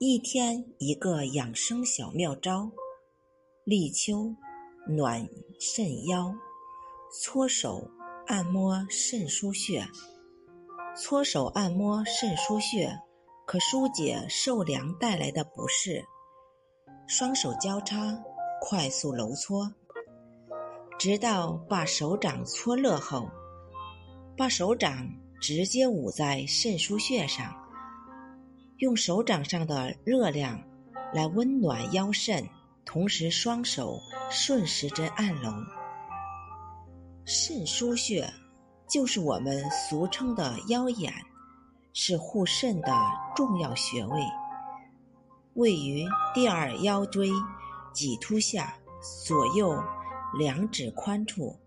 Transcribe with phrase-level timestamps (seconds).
[0.00, 2.70] 一天一个养生小妙招：
[3.64, 4.32] 立秋
[4.86, 5.28] 暖
[5.58, 6.32] 肾腰，
[7.12, 7.90] 搓手
[8.28, 9.84] 按摩肾腧穴。
[10.96, 12.96] 搓手按摩肾腧穴，
[13.44, 16.04] 可疏解受凉带来的不适。
[17.08, 18.16] 双手交叉，
[18.60, 19.74] 快速揉搓，
[20.96, 23.28] 直到把手掌搓热后，
[24.36, 25.10] 把手掌
[25.40, 27.52] 直接捂在肾腧穴上，
[28.78, 30.62] 用手掌上的热量
[31.12, 32.48] 来温暖腰肾，
[32.84, 35.52] 同时双手顺时针按揉。
[37.24, 38.32] 肾腧穴
[38.88, 41.12] 就是我们俗称的腰眼，
[41.92, 42.92] 是护肾的
[43.34, 44.22] 重要穴位。
[45.54, 47.28] 位于第二腰椎
[47.92, 48.72] 棘突下
[49.26, 49.76] 左右
[50.38, 51.58] 两指宽处。